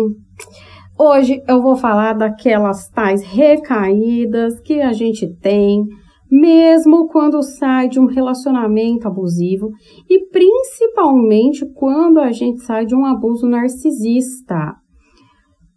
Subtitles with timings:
[0.97, 5.83] hoje eu vou falar daquelas tais recaídas que a gente tem
[6.31, 9.71] mesmo quando sai de um relacionamento abusivo
[10.07, 14.75] e principalmente quando a gente sai de um abuso narcisista.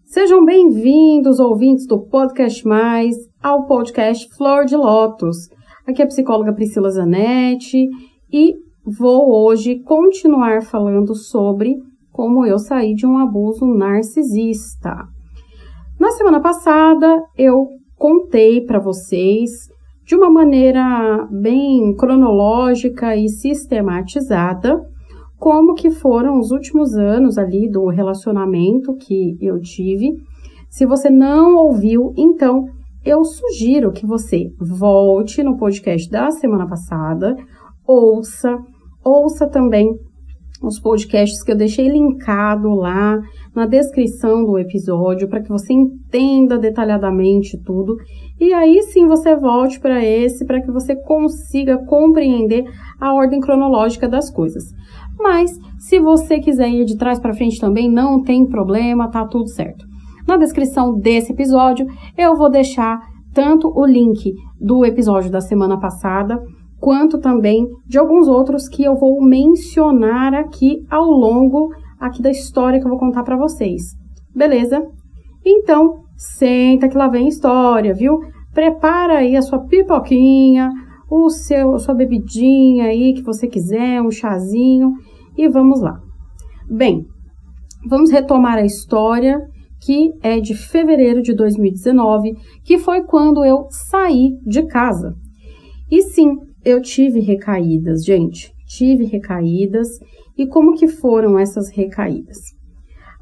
[0.04, 5.48] Sejam bem-vindos, ouvintes do Podcast Mais, ao podcast Flor de Lótus.
[5.86, 7.88] Aqui é a psicóloga Priscila Zanetti
[8.30, 11.76] e vou hoje continuar falando sobre
[12.10, 15.08] como eu saí de um abuso narcisista.
[15.98, 19.71] Na semana passada, eu contei para vocês
[20.04, 24.80] de uma maneira bem cronológica e sistematizada
[25.42, 30.12] como que foram os últimos anos ali do relacionamento que eu tive.
[30.70, 32.66] Se você não ouviu, então
[33.04, 37.34] eu sugiro que você volte no podcast da semana passada,
[37.84, 38.56] ouça,
[39.04, 39.92] ouça também
[40.62, 43.20] os podcasts que eu deixei linkado lá
[43.54, 47.96] na descrição do episódio para que você entenda detalhadamente tudo
[48.40, 52.64] e aí sim você volte para esse para que você consiga compreender
[53.00, 54.64] a ordem cronológica das coisas.
[55.18, 59.48] Mas se você quiser ir de trás para frente também, não tem problema, tá tudo
[59.48, 59.84] certo.
[60.26, 63.00] Na descrição desse episódio eu vou deixar
[63.34, 66.40] tanto o link do episódio da semana passada
[66.82, 72.80] quanto também de alguns outros que eu vou mencionar aqui ao longo aqui da história
[72.80, 73.94] que eu vou contar para vocês.
[74.34, 74.84] Beleza?
[75.46, 78.18] Então, senta que lá vem história, viu?
[78.52, 80.70] Prepara aí a sua pipoquinha,
[81.08, 84.90] o seu sua bebidinha aí que você quiser, um chazinho
[85.38, 86.00] e vamos lá.
[86.68, 87.06] Bem,
[87.88, 89.38] vamos retomar a história
[89.80, 92.34] que é de fevereiro de 2019,
[92.64, 95.14] que foi quando eu saí de casa.
[95.88, 98.52] E sim, eu tive recaídas, gente.
[98.66, 99.88] Tive recaídas.
[100.36, 102.38] E como que foram essas recaídas?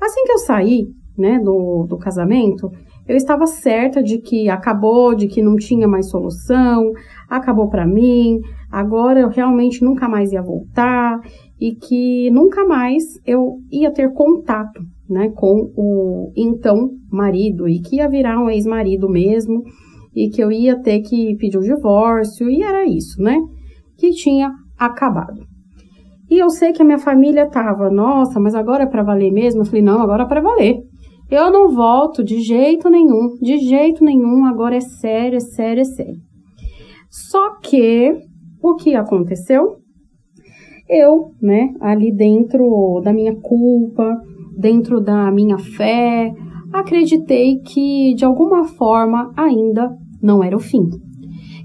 [0.00, 0.86] Assim que eu saí,
[1.18, 2.70] né, do, do casamento,
[3.06, 6.92] eu estava certa de que acabou, de que não tinha mais solução,
[7.28, 8.40] acabou para mim,
[8.70, 11.20] agora eu realmente nunca mais ia voltar
[11.60, 17.96] e que nunca mais eu ia ter contato, né, com o então marido e que
[17.96, 19.64] ia virar um ex-marido mesmo
[20.14, 23.38] e que eu ia ter que pedir o um divórcio, e era isso, né?
[23.96, 25.44] Que tinha acabado.
[26.30, 29.62] E eu sei que a minha família tava, nossa, mas agora é para valer mesmo?
[29.62, 30.78] Eu falei, não, agora é para valer.
[31.30, 35.84] Eu não volto de jeito nenhum, de jeito nenhum, agora é sério, é sério, é
[35.84, 36.20] sério.
[37.08, 38.12] Só que
[38.62, 39.76] o que aconteceu?
[40.88, 44.16] Eu, né, ali dentro da minha culpa,
[44.56, 46.32] dentro da minha fé,
[46.72, 49.90] acreditei que de alguma forma ainda
[50.22, 50.88] não era o fim.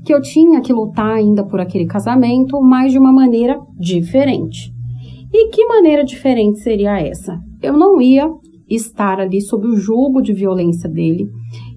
[0.04, 4.72] Que eu tinha que lutar ainda por aquele casamento, mas de uma maneira diferente.
[5.34, 7.40] E que maneira diferente seria essa?
[7.62, 8.30] Eu não ia
[8.70, 11.30] estar ali sob o julgo de violência dele,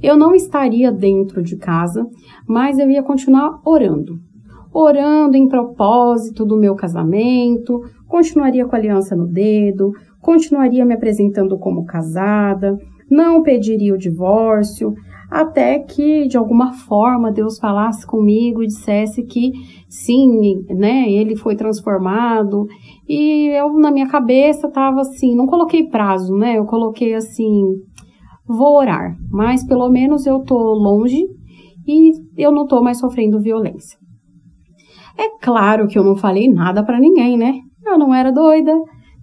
[0.03, 2.06] eu não estaria dentro de casa,
[2.47, 4.19] mas eu ia continuar orando.
[4.72, 11.59] Orando em propósito do meu casamento, continuaria com a aliança no dedo, continuaria me apresentando
[11.59, 12.78] como casada,
[13.11, 14.95] não pediria o divórcio,
[15.31, 19.53] até que de alguma forma Deus falasse comigo e dissesse que
[19.89, 22.67] sim, né, ele foi transformado.
[23.07, 26.59] E eu na minha cabeça tava assim, não coloquei prazo, né?
[26.59, 27.63] Eu coloquei assim,
[28.47, 31.27] vou orar, mas pelo menos eu tô longe
[31.87, 33.99] e eu não tô mais sofrendo violência.
[35.19, 37.55] É claro que eu não falei nada para ninguém, né?
[37.85, 38.73] Eu não era doida.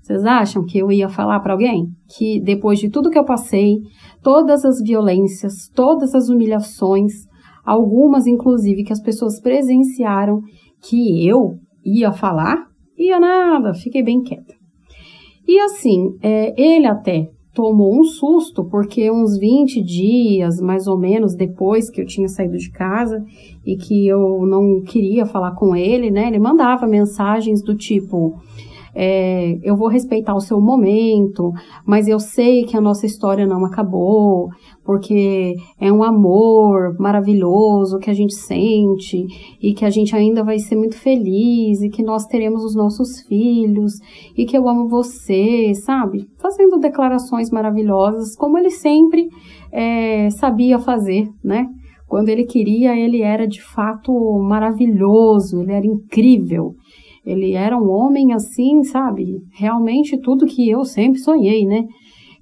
[0.05, 3.79] Vocês acham que eu ia falar para alguém que depois de tudo que eu passei,
[4.21, 7.11] todas as violências, todas as humilhações,
[7.65, 10.41] algumas inclusive que as pessoas presenciaram,
[10.87, 12.67] que eu ia falar?
[12.95, 14.53] Ia nada, fiquei bem quieta.
[15.47, 21.33] E assim, é, ele até tomou um susto, porque uns 20 dias, mais ou menos,
[21.33, 23.25] depois que eu tinha saído de casa
[23.65, 26.27] e que eu não queria falar com ele, né?
[26.27, 28.35] Ele mandava mensagens do tipo:
[28.95, 31.51] é, eu vou respeitar o seu momento,
[31.85, 34.49] mas eu sei que a nossa história não acabou,
[34.85, 39.25] porque é um amor maravilhoso que a gente sente
[39.61, 43.19] e que a gente ainda vai ser muito feliz e que nós teremos os nossos
[43.27, 43.93] filhos
[44.37, 46.25] e que eu amo você, sabe?
[46.37, 49.27] Fazendo declarações maravilhosas, como ele sempre
[49.73, 51.67] é, sabia fazer, né?
[52.07, 56.75] Quando ele queria, ele era de fato maravilhoso, ele era incrível.
[57.25, 59.41] Ele era um homem assim, sabe?
[59.53, 61.85] Realmente tudo que eu sempre sonhei, né?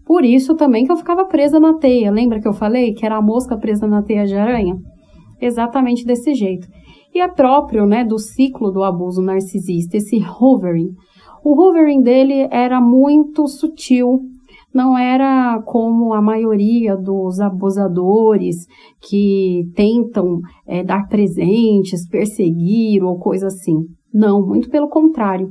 [0.05, 2.11] Por isso também que eu ficava presa na teia.
[2.11, 4.75] Lembra que eu falei que era a mosca presa na teia de aranha?
[5.39, 6.67] Exatamente desse jeito.
[7.13, 10.89] E é próprio, né, do ciclo do abuso narcisista, esse hovering.
[11.43, 14.19] O hovering dele era muito sutil,
[14.73, 18.65] não era como a maioria dos abusadores
[18.99, 23.85] que tentam é, dar presentes, perseguir ou coisa assim.
[24.13, 25.49] Não, muito pelo contrário.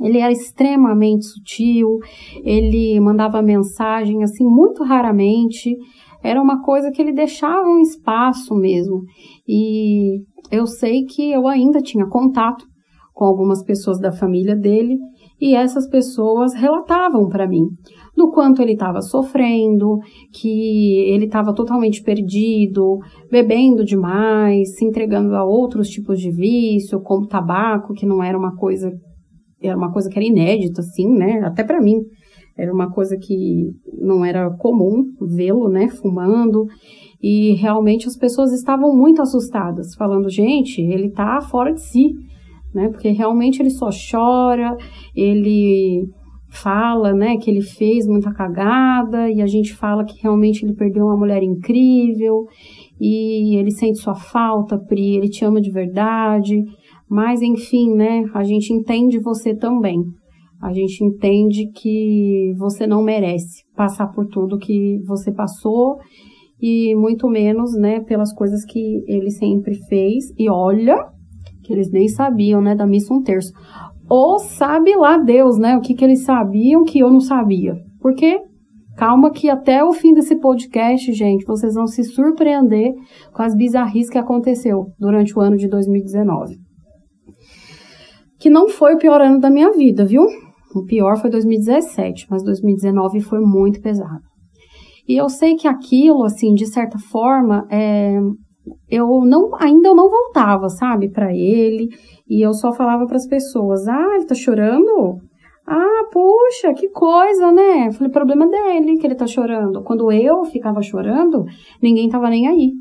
[0.00, 1.98] Ele era extremamente sutil,
[2.42, 5.76] ele mandava mensagem assim muito raramente,
[6.22, 9.02] era uma coisa que ele deixava um espaço mesmo.
[9.46, 12.64] E eu sei que eu ainda tinha contato
[13.12, 14.96] com algumas pessoas da família dele
[15.40, 17.66] e essas pessoas relatavam para mim
[18.16, 19.98] do quanto ele estava sofrendo,
[20.32, 22.98] que ele estava totalmente perdido,
[23.30, 28.54] bebendo demais, se entregando a outros tipos de vício, como tabaco, que não era uma
[28.56, 28.92] coisa
[29.62, 31.40] era uma coisa que era inédita assim, né?
[31.44, 32.00] Até para mim
[32.56, 36.66] era uma coisa que não era comum vê-lo, né, fumando.
[37.22, 42.12] E realmente as pessoas estavam muito assustadas, falando: gente, ele tá fora de si,
[42.74, 42.88] né?
[42.88, 44.76] Porque realmente ele só chora,
[45.14, 46.08] ele
[46.52, 51.06] fala, né, que ele fez muita cagada e a gente fala que realmente ele perdeu
[51.06, 52.46] uma mulher incrível
[53.00, 56.62] e ele sente sua falta, Pri, ele te ama de verdade.
[57.08, 60.02] Mas enfim, né, a gente entende você também
[60.62, 65.98] a gente entende que você não merece passar por tudo que você passou
[66.60, 70.32] e muito menos, né, pelas coisas que ele sempre fez.
[70.38, 70.96] E olha,
[71.64, 73.52] que eles nem sabiam, né, da missa um terço.
[74.08, 77.74] Ou sabe lá Deus, né, o que que eles sabiam que eu não sabia.
[78.00, 78.40] Porque
[78.96, 82.92] calma que até o fim desse podcast, gente, vocês vão se surpreender
[83.32, 86.56] com as bizarrices que aconteceu durante o ano de 2019.
[88.38, 90.26] Que não foi o pior ano da minha vida, viu?
[90.74, 94.22] O pior foi 2017, mas 2019 foi muito pesado.
[95.06, 98.18] E eu sei que aquilo, assim, de certa forma, é,
[98.88, 101.88] eu não, ainda eu não voltava, sabe, para ele,
[102.28, 105.18] e eu só falava para as pessoas: "Ah, ele tá chorando?
[105.66, 109.82] Ah, poxa, que coisa, né?" Falei: "Problema dele que ele tá chorando".
[109.82, 111.44] Quando eu ficava chorando,
[111.82, 112.72] ninguém tava nem aí.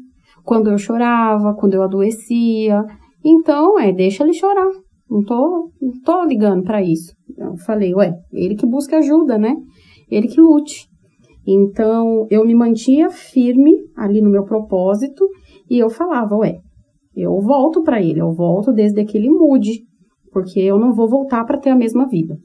[0.44, 2.84] Quando eu chorava, quando eu adoecia,
[3.24, 4.70] então, é, deixa ele chorar.
[5.10, 7.14] Não tô, não tô ligando para isso.
[7.38, 9.56] Eu falei, ué, ele que busca ajuda, né?
[10.10, 10.88] Ele que lute.
[11.46, 15.28] Então, eu me mantinha firme ali no meu propósito
[15.72, 16.60] e eu falava, ué,
[17.16, 19.86] eu volto para ele, eu volto desde que ele mude,
[20.30, 22.38] porque eu não vou voltar para ter a mesma vida.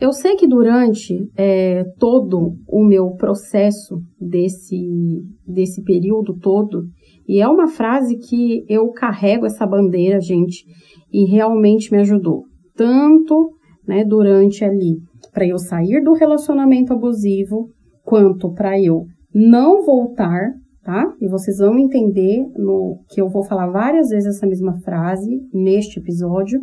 [0.00, 6.82] Eu sei que durante é, todo o meu processo desse, desse período todo,
[7.28, 10.64] e é uma frase que eu carrego essa bandeira, gente,
[11.12, 12.42] e realmente me ajudou.
[12.74, 13.52] Tanto
[13.86, 14.96] né, durante ali
[15.32, 17.68] para eu sair do relacionamento abusivo,
[18.02, 21.12] quanto para eu não voltar, tá?
[21.20, 25.98] E vocês vão entender no que eu vou falar várias vezes essa mesma frase neste
[25.98, 26.60] episódio.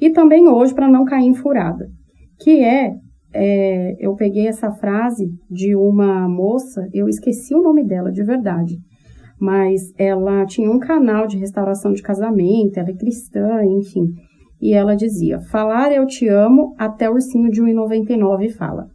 [0.00, 1.88] E também hoje para não cair em furada,
[2.38, 2.94] que é,
[3.34, 8.76] é, eu peguei essa frase de uma moça, eu esqueci o nome dela de verdade,
[9.40, 14.06] mas ela tinha um canal de restauração de casamento, ela é cristã, enfim.
[14.60, 18.88] E ela dizia: Falar eu te amo, até o ursinho de 1,99 fala.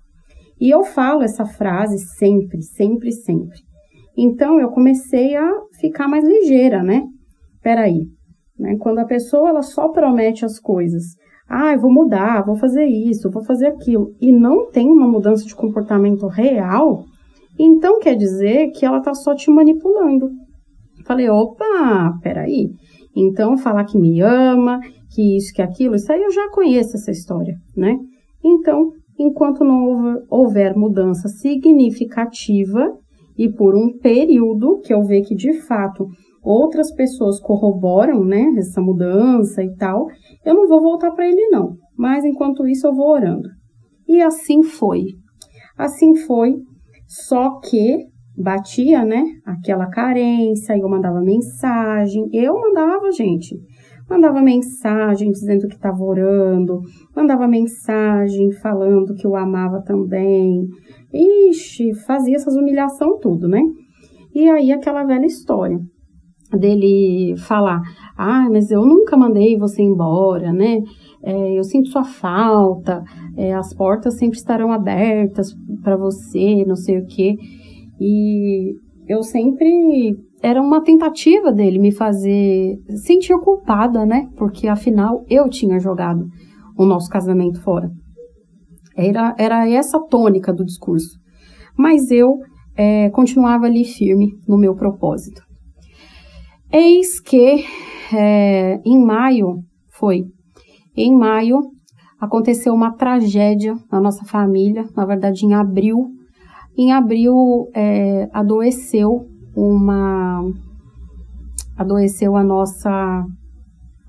[0.59, 3.57] E eu falo essa frase sempre, sempre, sempre.
[4.17, 7.03] Então eu comecei a ficar mais ligeira, né?
[7.61, 8.07] Peraí.
[8.57, 8.77] Né?
[8.79, 11.03] Quando a pessoa ela só promete as coisas,
[11.49, 15.45] ah, eu vou mudar, vou fazer isso, vou fazer aquilo, e não tem uma mudança
[15.45, 17.03] de comportamento real,
[17.59, 20.29] então quer dizer que ela está só te manipulando.
[21.05, 22.69] Falei, opa, peraí.
[23.15, 24.79] Então falar que me ama,
[25.13, 27.97] que isso, que aquilo, isso aí eu já conheço essa história, né?
[28.43, 32.97] Então, enquanto não houver mudança significativa
[33.37, 36.07] e por um período que eu ver que de fato
[36.43, 40.07] outras pessoas corroboram, né, essa mudança e tal,
[40.45, 41.75] eu não vou voltar para ele não.
[41.97, 43.47] Mas enquanto isso eu vou orando.
[44.07, 45.03] E assim foi.
[45.77, 46.55] Assim foi
[47.07, 53.55] só que batia, né, aquela carência, eu mandava mensagem, eu mandava, gente,
[54.09, 56.81] mandava mensagem dizendo que estava orando,
[57.15, 60.67] mandava mensagem falando que eu amava também.
[61.13, 63.61] Ixi, fazia essas humilhação tudo, né?
[64.33, 65.79] E aí aquela velha história
[66.57, 67.81] dele falar,
[68.17, 70.81] ah, mas eu nunca mandei você embora, né?
[71.23, 73.03] É, eu sinto sua falta,
[73.37, 77.35] é, as portas sempre estarão abertas para você, não sei o quê.
[77.99, 78.75] E
[79.07, 84.27] eu sempre era uma tentativa dele me fazer sentir culpada, né?
[84.35, 86.27] Porque afinal eu tinha jogado
[86.77, 87.89] o nosso casamento fora.
[88.93, 91.17] Era, era essa tônica do discurso.
[91.77, 92.39] Mas eu
[92.75, 95.41] é, continuava ali firme no meu propósito.
[96.69, 97.63] Eis que
[98.13, 100.25] é, em maio foi,
[100.93, 101.59] em maio
[102.19, 106.09] aconteceu uma tragédia na nossa família, na verdade em abril.
[106.77, 110.41] Em abril é, adoeceu uma
[111.77, 113.25] adoeceu a nossa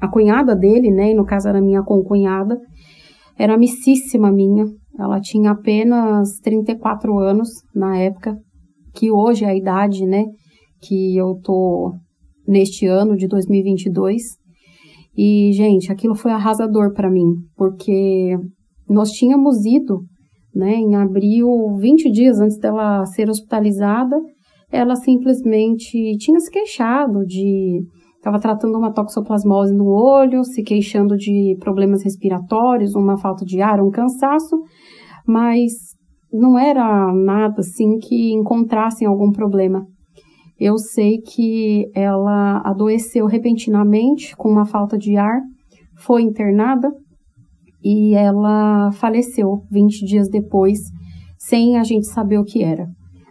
[0.00, 1.12] a cunhada dele, né?
[1.12, 2.58] E no caso era minha concunhada,
[3.38, 4.66] era amicíssima minha.
[4.98, 8.36] Ela tinha apenas 34 anos na época,
[8.94, 10.24] que hoje é a idade, né?
[10.80, 11.94] Que eu tô
[12.46, 14.22] neste ano de 2022.
[15.16, 18.36] E, gente, aquilo foi arrasador para mim, porque
[18.88, 20.00] nós tínhamos ido,
[20.54, 21.46] né, em abril,
[21.78, 24.16] 20 dias antes dela ser hospitalizada,
[24.74, 27.80] ela simplesmente tinha se queixado de
[28.16, 33.80] estava tratando uma toxoplasmose no olho, se queixando de problemas respiratórios, uma falta de ar,
[33.80, 34.56] um cansaço,
[35.26, 35.72] mas
[36.32, 39.86] não era nada assim que encontrassem algum problema.
[40.58, 45.40] Eu sei que ela adoeceu repentinamente com uma falta de ar,
[45.98, 46.90] foi internada
[47.84, 50.78] e ela faleceu 20 dias depois,
[51.38, 52.88] sem a gente saber o que era.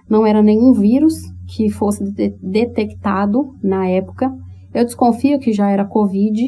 [0.07, 4.31] Não era nenhum vírus que fosse de detectado na época.
[4.73, 6.41] Eu desconfio que já era Covid,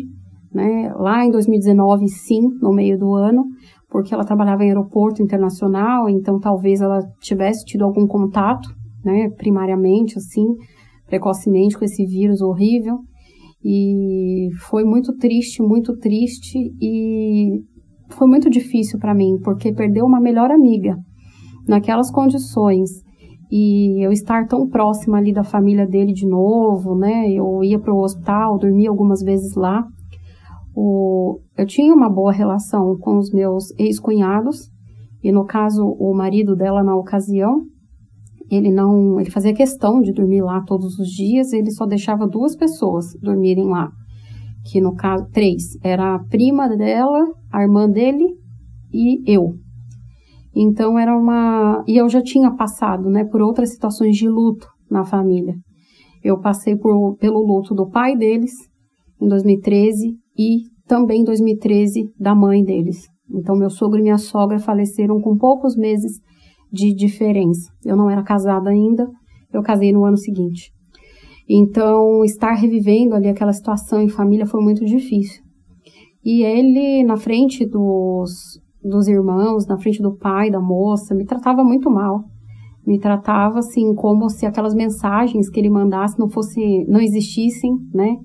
[0.54, 0.94] né?
[0.98, 3.44] Lá em 2019, sim, no meio do ano,
[3.90, 8.68] porque ela trabalhava em aeroporto internacional, então talvez ela tivesse tido algum contato
[9.04, 10.46] né, primariamente, assim,
[11.08, 12.98] precocemente com esse vírus horrível.
[13.64, 17.62] E foi muito triste, muito triste e
[18.10, 20.96] foi muito difícil para mim, porque perdeu uma melhor amiga
[21.68, 23.05] naquelas condições
[23.52, 27.32] e eu estar tão próxima ali da família dele de novo, né?
[27.32, 29.86] Eu ia para o hospital, dormia algumas vezes lá.
[30.76, 34.70] O, eu tinha uma boa relação com os meus ex-cunhados
[35.24, 37.62] e no caso o marido dela na ocasião
[38.50, 42.56] ele não, ele fazia questão de dormir lá todos os dias, ele só deixava duas
[42.56, 43.90] pessoas dormirem lá,
[44.66, 48.26] que no caso, três, era a prima dela, a irmã dele
[48.94, 49.56] e eu.
[50.56, 55.04] Então era uma, e eu já tinha passado, né, por outras situações de luto na
[55.04, 55.56] família.
[56.24, 58.54] Eu passei por, pelo luto do pai deles
[59.22, 63.08] em 2013 e também em 2013 da mãe deles.
[63.30, 66.20] Então meu sogro e minha sogra faleceram com poucos meses
[66.72, 67.72] de diferença.
[67.84, 69.08] Eu não era casada ainda,
[69.54, 70.72] eu casei no ano seguinte.
[71.48, 75.44] Então, estar revivendo ali aquela situação em família foi muito difícil.
[76.24, 81.64] E ele, na frente dos, dos irmãos, na frente do pai da moça, me tratava
[81.64, 82.24] muito mal.
[82.86, 88.16] Me tratava assim como se aquelas mensagens que ele mandasse não fosse, não existissem, né?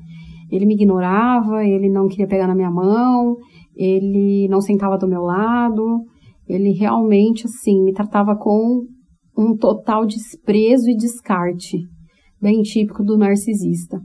[0.50, 3.36] Ele me ignorava, ele não queria pegar na minha mão,
[3.74, 6.04] ele não sentava do meu lado,
[6.46, 8.84] ele realmente, assim, me tratava com
[9.38, 11.78] um total desprezo e descarte,
[12.40, 13.98] bem típico do narcisista.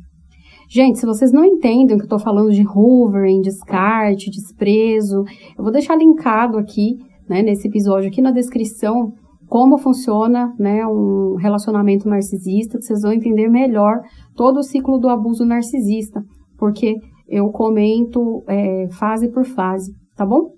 [0.68, 5.24] Gente, se vocês não entendem que eu estou falando de hoovering, descarte, desprezo,
[5.58, 6.98] eu vou deixar linkado aqui,
[7.30, 9.14] né, nesse episódio, aqui na descrição,
[9.48, 14.02] como funciona, né, um relacionamento narcisista, vocês vão entender melhor
[14.36, 16.24] todo o ciclo do abuso narcisista,
[16.58, 16.96] porque
[17.28, 20.50] eu comento é, fase por fase, tá bom?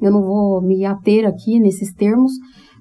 [0.00, 2.32] Eu não vou me ater aqui nesses termos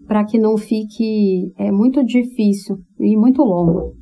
[0.07, 3.93] para que não fique é, muito difícil e muito longo.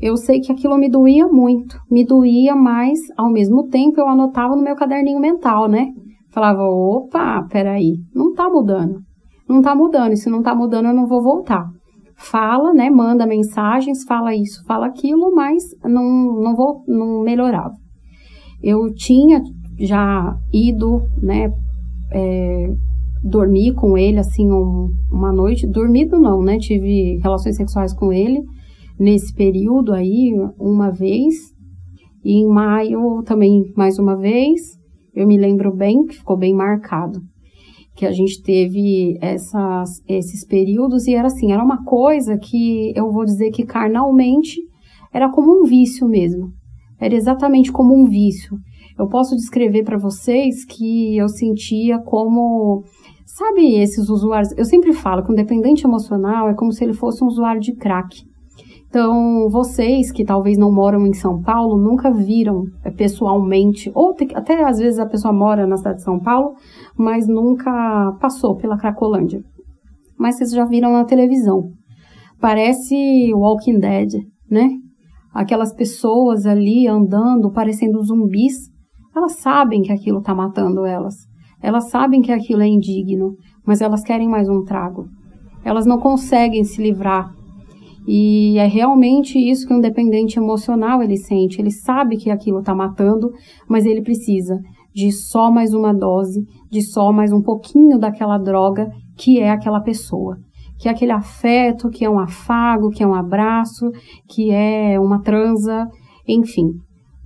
[0.00, 4.54] Eu sei que aquilo me doía muito, me doía, mas ao mesmo tempo eu anotava
[4.54, 5.88] no meu caderninho mental, né?
[6.30, 9.00] Falava, opa, peraí, não tá mudando.
[9.48, 11.64] Não tá mudando, e se não tá mudando eu não vou voltar.
[12.16, 12.90] Fala, né?
[12.90, 17.74] Manda mensagens, fala isso, fala aquilo, mas não, não, vou, não melhorava.
[18.62, 19.40] Eu tinha
[19.78, 21.50] já ido, né,
[22.12, 22.68] é,
[23.22, 25.66] dormi com ele, assim, um, uma noite.
[25.66, 26.58] Dormido não, né?
[26.58, 28.42] Tive relações sexuais com ele
[28.98, 31.34] nesse período aí, uma vez.
[32.24, 34.76] E em maio também mais uma vez.
[35.14, 37.20] Eu me lembro bem, que ficou bem marcado.
[37.94, 43.10] Que a gente teve essas, esses períodos e era assim, era uma coisa que eu
[43.10, 44.60] vou dizer que carnalmente
[45.12, 46.52] era como um vício mesmo.
[47.00, 48.58] Era exatamente como um vício.
[48.98, 52.84] Eu posso descrever para vocês que eu sentia como
[53.36, 54.56] Sabe esses usuários?
[54.56, 57.74] Eu sempre falo que um dependente emocional é como se ele fosse um usuário de
[57.74, 58.24] crack.
[58.96, 64.64] Então, vocês que talvez não moram em São Paulo, nunca viram é, pessoalmente, ou até
[64.64, 66.54] às vezes a pessoa mora na cidade de São Paulo,
[66.96, 69.42] mas nunca passou pela Cracolândia.
[70.18, 71.72] Mas vocês já viram na televisão.
[72.40, 74.14] Parece Walking Dead,
[74.50, 74.70] né?
[75.34, 78.70] aquelas pessoas ali andando, parecendo zumbis,
[79.14, 81.16] elas sabem que aquilo está matando elas.
[81.62, 85.06] Elas sabem que aquilo é indigno, mas elas querem mais um trago.
[85.62, 87.35] Elas não conseguem se livrar.
[88.06, 91.60] E é realmente isso que um dependente emocional ele sente.
[91.60, 93.32] Ele sabe que aquilo está matando,
[93.68, 94.60] mas ele precisa
[94.94, 99.80] de só mais uma dose, de só mais um pouquinho daquela droga que é aquela
[99.80, 100.38] pessoa.
[100.78, 103.90] Que é aquele afeto, que é um afago, que é um abraço,
[104.28, 105.86] que é uma transa,
[106.28, 106.70] enfim.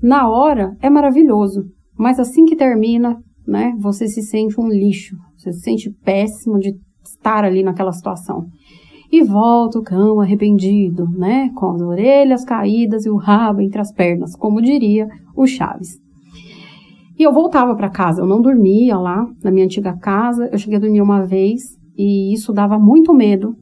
[0.02, 1.64] Na hora é maravilhoso,
[1.98, 6.72] mas assim que termina, né, você se sente um lixo, você se sente péssimo de
[7.04, 8.46] estar ali naquela situação.
[9.10, 13.92] E volta o cão arrependido, né, com as orelhas caídas e o rabo entre as
[13.92, 15.98] pernas, como diria o Chaves.
[17.18, 20.78] E eu voltava para casa, eu não dormia lá na minha antiga casa, eu cheguei
[20.78, 23.54] a dormir uma vez e isso dava muito medo.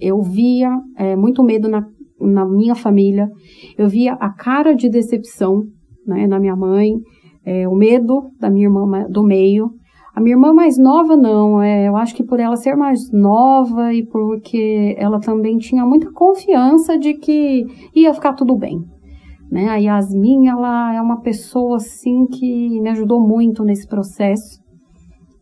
[0.00, 1.86] Eu via é, muito medo na,
[2.18, 3.28] na minha família,
[3.76, 5.64] eu via a cara de decepção
[6.06, 6.94] né, na minha mãe,
[7.44, 9.70] é, o medo da minha irmã do meio.
[10.16, 11.60] A minha irmã mais nova, não.
[11.60, 16.10] É, eu acho que por ela ser mais nova e porque ela também tinha muita
[16.10, 18.82] confiança de que ia ficar tudo bem.
[19.52, 19.68] Né?
[19.68, 24.58] A Yasmin, ela é uma pessoa, assim, que me ajudou muito nesse processo.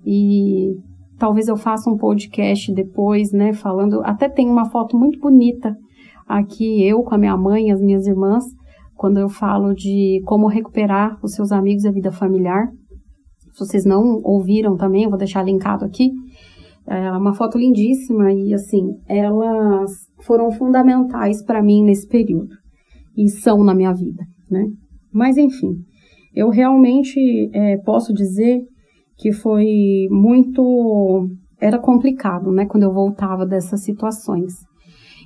[0.04, 0.72] E
[1.20, 4.02] talvez eu faça um podcast depois, né, falando...
[4.04, 5.76] Até tem uma foto muito bonita
[6.26, 8.44] aqui, eu com a minha mãe e as minhas irmãs,
[8.96, 12.72] quando eu falo de como recuperar os seus amigos e a vida familiar.
[13.54, 16.10] Se vocês não ouviram também, eu vou deixar linkado aqui.
[16.86, 19.92] É uma foto lindíssima e, assim, elas
[20.22, 22.54] foram fundamentais para mim nesse período
[23.16, 24.66] e são na minha vida, né?
[25.12, 25.76] Mas, enfim,
[26.34, 28.60] eu realmente é, posso dizer
[29.16, 31.28] que foi muito.
[31.60, 34.52] Era complicado, né, quando eu voltava dessas situações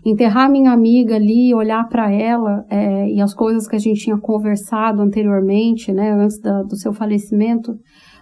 [0.04, 4.18] enterrar minha amiga ali, olhar para ela é, e as coisas que a gente tinha
[4.18, 7.74] conversado anteriormente, né, antes da, do seu falecimento,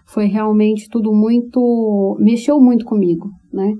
[0.06, 3.74] foi realmente tudo muito, mexeu muito comigo, né?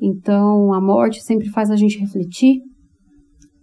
[0.00, 2.60] Então, a morte sempre faz a gente refletir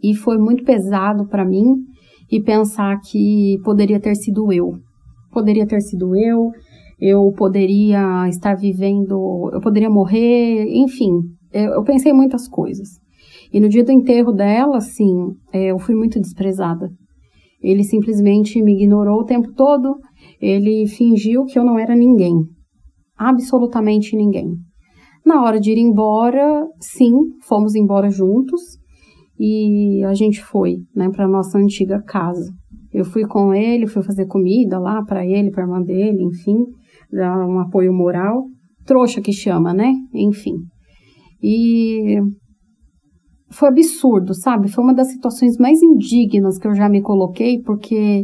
[0.02, 1.76] e foi muito pesado para mim
[2.32, 4.74] e pensar que poderia ter sido eu.
[5.32, 6.52] Poderia ter sido eu,
[7.00, 11.12] eu poderia estar vivendo, eu poderia morrer, enfim,
[11.54, 12.90] eu pensei muitas coisas.
[13.54, 16.90] E no dia do enterro dela, assim, é, eu fui muito desprezada.
[17.62, 19.98] Ele simplesmente me ignorou o tempo todo,
[20.42, 22.36] ele fingiu que eu não era ninguém.
[23.16, 24.56] Absolutamente ninguém.
[25.26, 27.14] Na hora de ir embora, sim,
[27.48, 28.62] fomos embora juntos
[29.40, 32.52] e a gente foi, né, para nossa antiga casa.
[32.92, 36.66] Eu fui com ele, fui fazer comida lá para ele, para irmã dele, enfim,
[37.12, 38.46] dar um apoio moral.
[38.86, 39.94] Trouxa que chama, né?
[40.14, 40.56] Enfim.
[41.42, 42.20] E
[43.52, 44.70] foi absurdo, sabe?
[44.70, 48.24] Foi uma das situações mais indignas que eu já me coloquei, porque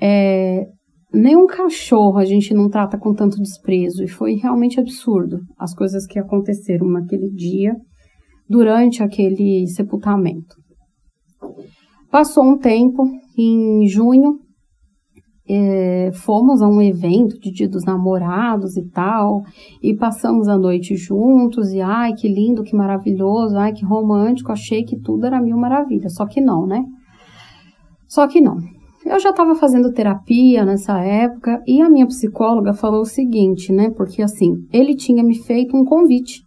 [0.00, 0.66] é,
[1.14, 4.02] nem um cachorro a gente não trata com tanto desprezo.
[4.02, 7.74] E foi realmente absurdo as coisas que aconteceram naquele dia,
[8.48, 10.56] durante aquele sepultamento.
[12.10, 13.04] Passou um tempo,
[13.36, 14.38] em junho,
[15.48, 19.42] é, fomos a um evento de Dia dos Namorados e tal,
[19.82, 24.84] e passamos a noite juntos, e ai, que lindo, que maravilhoso, ai, que romântico, achei
[24.84, 26.84] que tudo era mil maravilhas, só que não, né?
[28.08, 28.58] Só que não.
[29.04, 33.90] Eu já estava fazendo terapia nessa época e a minha psicóloga falou o seguinte, né?
[33.90, 36.42] Porque assim, ele tinha me feito um convite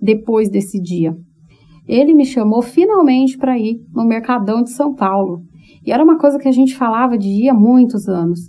[0.00, 1.16] depois desse dia.
[1.88, 5.42] Ele me chamou finalmente para ir no Mercadão de São Paulo.
[5.86, 8.40] E era uma coisa que a gente falava de ir há muitos anos.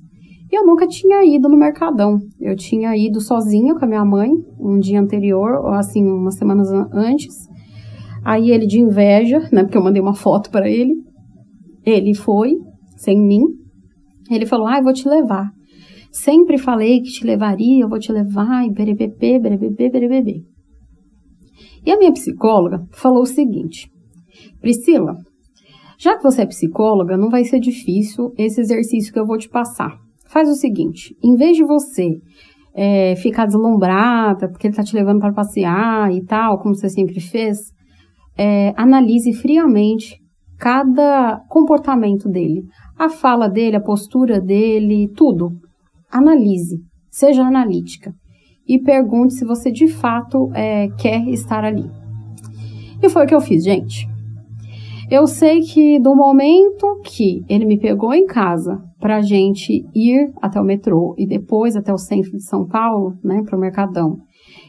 [0.51, 2.19] E eu nunca tinha ido no Mercadão.
[2.39, 4.29] Eu tinha ido sozinha com a minha mãe
[4.59, 7.47] um dia anterior, ou assim, umas semanas antes.
[8.25, 10.95] Aí ele de inveja, né, porque eu mandei uma foto para ele.
[11.85, 12.57] Ele foi,
[12.97, 13.43] sem mim.
[14.29, 15.49] Ele falou: "Ah, eu vou te levar.
[16.11, 20.43] Sempre falei que te levaria, eu vou te levar, e berebebê, berebebê, berebebê".
[21.85, 23.89] E a minha psicóloga falou o seguinte:
[24.59, 25.15] Priscila,
[25.97, 29.47] já que você é psicóloga, não vai ser difícil esse exercício que eu vou te
[29.47, 29.97] passar.
[30.27, 32.19] Faz o seguinte: em vez de você
[32.75, 37.19] é, ficar deslumbrada porque ele está te levando para passear e tal, como você sempre
[37.19, 37.57] fez,
[38.37, 40.15] é, analise friamente
[40.59, 42.63] cada comportamento dele,
[42.97, 45.51] a fala dele, a postura dele, tudo.
[46.11, 46.79] Analise,
[47.09, 48.13] seja analítica
[48.67, 51.89] e pergunte se você de fato é, quer estar ali.
[53.01, 54.07] E foi o que eu fiz, gente.
[55.09, 60.59] Eu sei que do momento que ele me pegou em casa para gente ir até
[60.59, 64.17] o metrô e depois até o centro de São Paulo, né, para o Mercadão,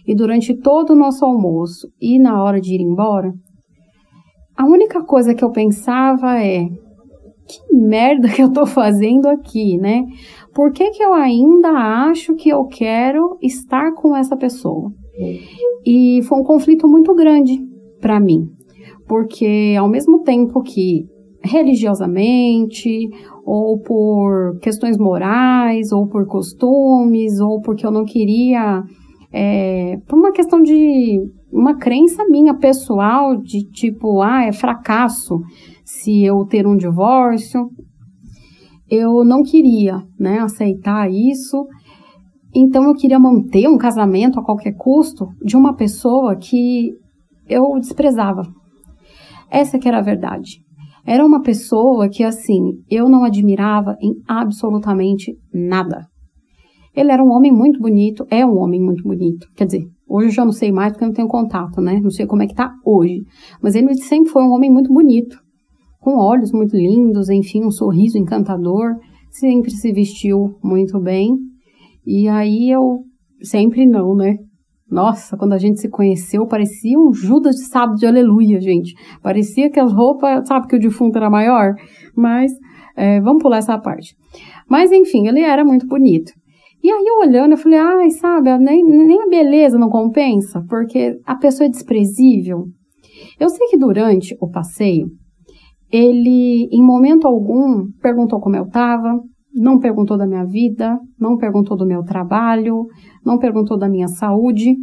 [0.06, 3.32] e durante todo o nosso almoço e na hora de ir embora,
[4.56, 6.68] a única coisa que eu pensava é:
[7.48, 10.04] que merda que eu tô fazendo aqui, né?
[10.54, 14.92] Por que, que eu ainda acho que eu quero estar com essa pessoa?
[15.84, 17.58] E foi um conflito muito grande
[18.00, 18.46] para mim,
[19.06, 21.06] porque ao mesmo tempo que
[21.42, 23.08] religiosamente,
[23.44, 28.82] ou por questões morais, ou por costumes, ou porque eu não queria,
[29.32, 31.20] é, por uma questão de
[31.52, 35.40] uma crença minha pessoal de tipo, ah, é fracasso
[36.02, 37.68] se eu ter um divórcio.
[38.88, 41.66] Eu não queria, né, aceitar isso.
[42.54, 46.92] Então eu queria manter um casamento a qualquer custo de uma pessoa que
[47.48, 48.42] eu desprezava.
[49.50, 50.60] Essa que era a verdade.
[51.04, 56.06] Era uma pessoa que assim, eu não admirava em absolutamente nada.
[56.94, 59.46] Ele era um homem muito bonito, é um homem muito bonito.
[59.56, 62.00] Quer dizer, hoje eu já não sei mais porque eu não tenho contato, né?
[62.00, 63.22] Não sei como é que tá hoje.
[63.62, 65.38] Mas ele sempre foi um homem muito bonito
[66.00, 68.96] com olhos muito lindos, enfim, um sorriso encantador,
[69.30, 71.36] sempre se vestiu muito bem.
[72.06, 73.04] E aí eu
[73.42, 74.36] sempre não, né?
[74.90, 78.94] Nossa, quando a gente se conheceu, parecia um Judas de sábado de aleluia, gente.
[79.22, 81.74] Parecia que as roupas, sabe que o defunto era maior?
[82.16, 82.52] Mas
[82.96, 84.16] é, vamos pular essa parte.
[84.68, 86.32] Mas enfim, ele era muito bonito.
[86.82, 91.18] E aí eu olhando, eu falei, ai, sabe, nem, nem a beleza não compensa, porque
[91.26, 92.64] a pessoa é desprezível.
[93.38, 95.08] Eu sei que durante o passeio,
[95.90, 99.20] ele, em momento algum, perguntou como eu estava,
[99.54, 102.86] não perguntou da minha vida, não perguntou do meu trabalho,
[103.24, 104.76] não perguntou da minha saúde,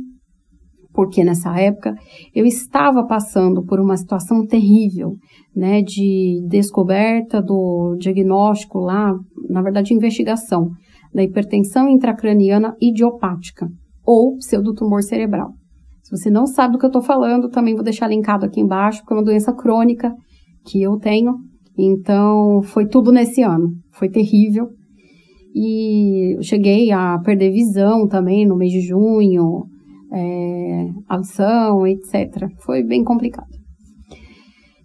[0.92, 1.94] porque nessa época
[2.34, 5.16] eu estava passando por uma situação terrível,
[5.56, 9.14] né, de descoberta do diagnóstico lá,
[9.50, 10.70] na verdade, investigação
[11.14, 13.68] da hipertensão intracraniana idiopática
[14.06, 15.52] ou pseudotumor cerebral.
[16.02, 19.00] Se você não sabe do que eu estou falando, também vou deixar linkado aqui embaixo,
[19.00, 20.14] porque é uma doença crônica
[20.66, 21.36] que eu tenho.
[21.78, 23.70] Então, foi tudo nesse ano.
[23.92, 24.70] Foi terrível.
[25.54, 29.66] E eu cheguei a perder visão também no mês de junho,
[30.12, 32.50] é, audição, etc.
[32.66, 33.48] Foi bem complicado.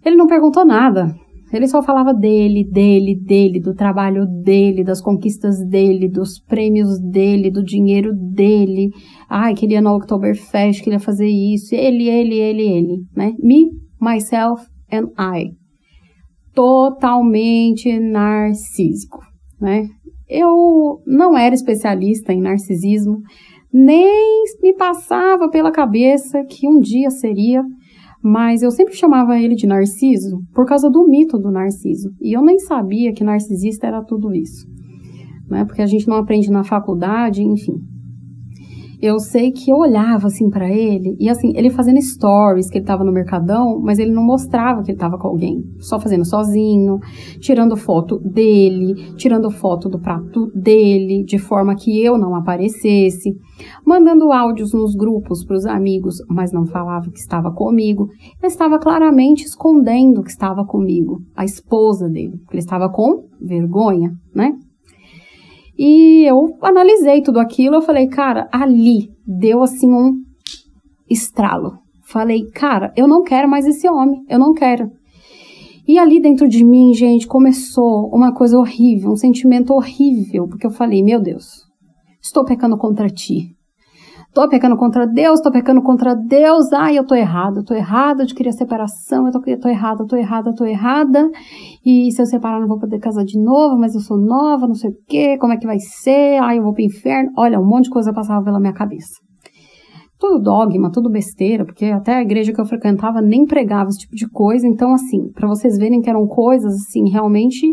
[0.05, 1.13] Ele não perguntou nada.
[1.51, 7.51] Ele só falava dele, dele, dele, do trabalho dele, das conquistas dele, dos prêmios dele,
[7.51, 8.89] do dinheiro dele.
[9.29, 11.75] Ai, queria no Oktoberfest, queria fazer isso.
[11.75, 13.33] Ele, ele, ele, ele, né?
[13.43, 15.60] Me, myself and I
[16.53, 19.19] totalmente narcísico,
[19.59, 19.87] né?
[20.29, 23.21] Eu não era especialista em narcisismo,
[23.73, 27.63] nem me passava pela cabeça que um dia seria,
[28.23, 32.11] mas eu sempre chamava ele de Narciso por causa do mito do Narciso.
[32.21, 34.67] E eu nem sabia que narcisista era tudo isso,
[35.49, 35.65] né?
[35.65, 37.90] Porque a gente não aprende na faculdade, enfim
[39.01, 42.85] eu sei que eu olhava assim para ele e assim, ele fazendo stories que ele
[42.85, 46.99] tava no mercadão, mas ele não mostrava que ele tava com alguém, só fazendo sozinho,
[47.39, 53.33] tirando foto dele, tirando foto do prato dele, de forma que eu não aparecesse,
[53.85, 58.07] mandando áudios nos grupos para os amigos, mas não falava que estava comigo.
[58.39, 64.53] Ele estava claramente escondendo que estava comigo, a esposa dele, ele estava com vergonha, né?
[65.83, 70.13] E eu analisei tudo aquilo, eu falei, cara, ali deu assim um
[71.09, 71.79] estralo.
[72.05, 74.91] Falei, cara, eu não quero mais esse homem, eu não quero.
[75.87, 80.69] E ali dentro de mim, gente, começou uma coisa horrível, um sentimento horrível, porque eu
[80.69, 81.63] falei, meu Deus,
[82.21, 83.55] estou pecando contra ti.
[84.33, 86.71] Tô pecando contra Deus, tô pecando contra Deus.
[86.71, 90.03] Ai, eu tô errada, eu tô errada, eu queria separação, eu tô, eu tô errada,
[90.03, 91.29] eu tô errada, eu tô errada.
[91.85, 94.73] E se eu separar, não vou poder casar de novo, mas eu sou nova, não
[94.73, 96.41] sei o quê, como é que vai ser?
[96.41, 97.29] Ai, eu vou pro inferno.
[97.37, 99.19] Olha, um monte de coisa passava pela minha cabeça.
[100.17, 104.15] Tudo dogma, tudo besteira, porque até a igreja que eu frequentava nem pregava esse tipo
[104.15, 104.65] de coisa.
[104.65, 107.67] Então, assim, para vocês verem que eram coisas, assim, realmente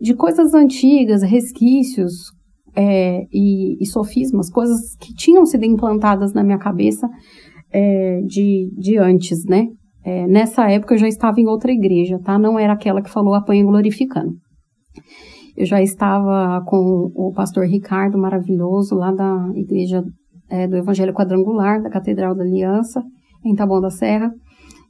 [0.00, 2.37] de coisas antigas, resquícios,
[2.80, 7.08] é, e, e, sofismas, coisas que tinham sido implantadas na minha cabeça
[7.72, 9.66] é, de, de antes, né?
[10.04, 12.38] É, nessa época eu já estava em outra igreja, tá?
[12.38, 14.32] Não era aquela que falou apanha glorificando.
[15.56, 20.04] Eu já estava com o pastor Ricardo, maravilhoso, lá da igreja
[20.48, 23.02] é, do Evangelho Quadrangular, da Catedral da Aliança,
[23.44, 24.30] em Taboão da Serra.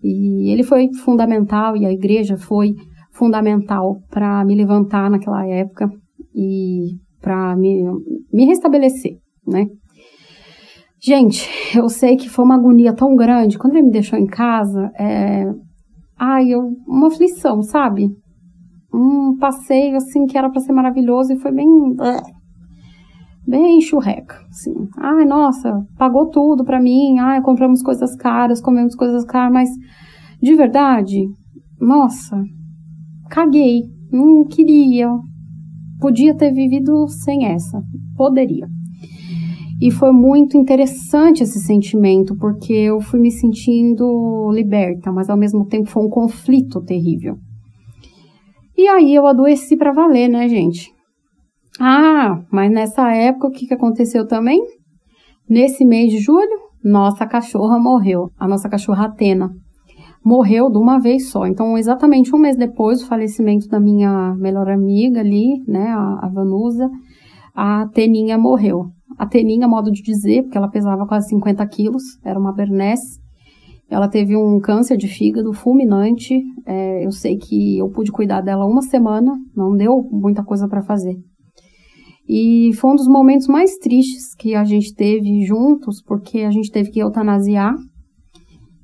[0.05, 2.75] E ele foi fundamental, e a igreja foi
[3.13, 5.89] fundamental para me levantar naquela época
[6.35, 7.83] e para me,
[8.33, 9.67] me restabelecer, né?
[11.01, 13.59] Gente, eu sei que foi uma agonia tão grande.
[13.59, 15.45] Quando ele me deixou em casa, é...
[16.19, 16.61] ai, eu...
[16.87, 18.09] uma aflição, sabe?
[18.93, 21.67] Um passeio, assim, que era para ser maravilhoso e foi bem...
[23.47, 24.75] Bem churreca, assim.
[24.99, 27.19] Ai, nossa, pagou tudo para mim.
[27.19, 29.71] Ai, compramos coisas caras, comemos coisas caras, mas
[30.43, 31.27] de verdade,
[31.81, 32.43] nossa,
[33.31, 35.09] caguei, não queria.
[36.01, 37.83] Podia ter vivido sem essa.
[38.17, 38.69] Poderia.
[39.81, 45.67] E foi muito interessante esse sentimento, porque eu fui me sentindo liberta, mas ao mesmo
[45.67, 47.37] tempo foi um conflito terrível.
[48.77, 50.93] E aí eu adoeci para valer, né, gente?
[51.81, 54.61] Ah, mas nessa época o que, que aconteceu também?
[55.49, 59.51] Nesse mês de julho, nossa cachorra morreu, a nossa cachorra Atena.
[60.25, 61.47] Morreu de uma vez só.
[61.47, 66.29] Então, exatamente um mês depois do falecimento da minha melhor amiga ali, né, a, a
[66.29, 66.89] Vanusa,
[67.55, 68.91] a Teninha morreu.
[69.19, 73.19] A Teninha, modo de dizer, porque ela pesava quase 50 quilos, era uma Bernese.
[73.91, 76.41] Ela teve um câncer de fígado fulminante.
[76.67, 80.83] É, eu sei que eu pude cuidar dela uma semana, não deu muita coisa para
[80.83, 81.17] fazer.
[82.29, 86.71] E foi um dos momentos mais tristes que a gente teve juntos, porque a gente
[86.71, 87.75] teve que eutanasiar.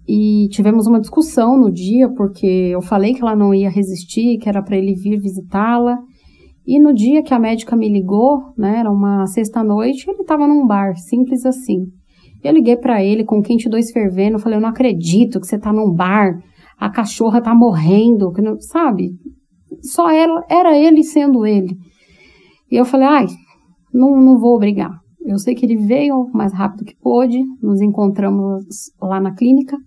[0.06, 4.48] E tivemos uma discussão no dia, porque eu falei que ela não ia resistir, que
[4.48, 5.98] era para ele vir visitá-la.
[6.66, 10.66] E no dia que a médica me ligou, né, era uma sexta-noite, ele estava num
[10.66, 11.86] bar, simples assim.
[12.42, 15.72] Eu liguei para ele com quente dois fervendo, falei, eu não acredito que você tá
[15.72, 16.38] num bar,
[16.78, 19.12] a cachorra tá morrendo, sabe?
[19.80, 21.76] Só era, era ele sendo ele.
[22.70, 23.26] E eu falei, ai,
[23.92, 24.92] não, não vou brigar.
[25.24, 28.64] Eu sei que ele veio o mais rápido que pôde, nos encontramos
[29.00, 29.78] lá na clínica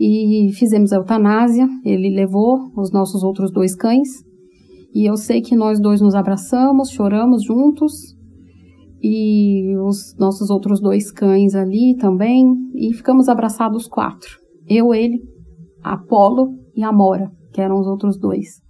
[0.00, 1.68] e fizemos a eutanásia.
[1.84, 4.08] Ele levou os nossos outros dois cães
[4.94, 8.16] e eu sei que nós dois nos abraçamos, choramos juntos
[9.02, 14.38] e os nossos outros dois cães ali também e ficamos abraçados quatro.
[14.66, 15.20] Eu, ele,
[15.82, 18.60] Apolo e Amora, que eram os outros dois.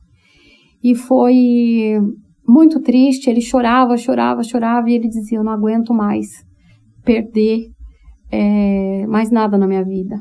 [0.83, 1.99] E foi
[2.47, 6.27] muito triste, ele chorava, chorava, chorava e ele dizia: Eu não aguento mais
[7.05, 7.69] perder
[8.31, 10.17] é, mais nada na minha vida.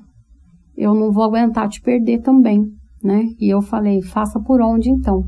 [0.79, 2.65] Eu não vou aguentar te perder também,
[3.03, 3.25] né?
[3.37, 5.25] E eu falei: Faça por onde então?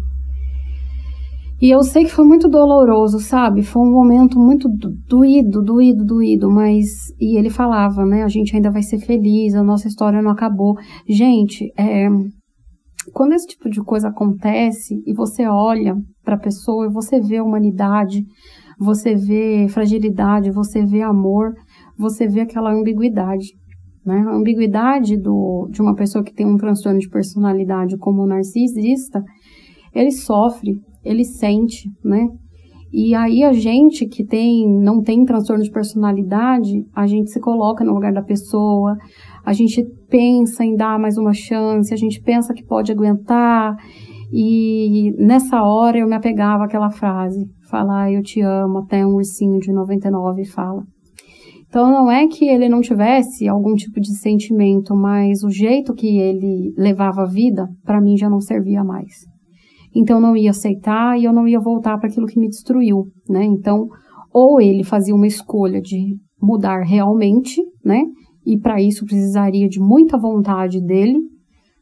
[1.61, 3.61] E eu sei que foi muito doloroso, sabe?
[3.61, 4.69] Foi um momento muito
[5.07, 6.87] doído, doído, doído, mas.
[7.19, 8.23] E ele falava, né?
[8.23, 10.75] A gente ainda vai ser feliz, a nossa história não acabou.
[11.05, 12.07] Gente, é,
[13.13, 17.41] quando esse tipo de coisa acontece e você olha para a pessoa e você vê
[17.41, 18.23] humanidade,
[18.79, 21.53] você vê fragilidade, você vê amor,
[21.97, 23.49] você vê aquela ambiguidade.
[24.05, 24.23] Né?
[24.27, 29.23] A ambiguidade do, de uma pessoa que tem um transtorno de personalidade como o narcisista,
[29.93, 32.27] ele sofre, ele sente, né?
[32.93, 37.85] E aí a gente que tem não tem transtorno de personalidade, a gente se coloca
[37.85, 38.97] no lugar da pessoa,
[39.45, 43.77] a gente pensa em dar mais uma chance, a gente pensa que pode aguentar.
[44.33, 49.59] E nessa hora eu me apegava àquela frase, falar eu te amo, até um ursinho
[49.59, 50.83] de 99 fala.
[51.71, 56.19] Então não é que ele não tivesse algum tipo de sentimento, mas o jeito que
[56.19, 59.25] ele levava a vida, para mim já não servia mais.
[59.95, 63.05] Então eu não ia aceitar e eu não ia voltar para aquilo que me destruiu,
[63.29, 63.45] né?
[63.45, 63.87] Então,
[64.33, 68.03] ou ele fazia uma escolha de mudar realmente, né?
[68.45, 71.19] E para isso precisaria de muita vontade dele,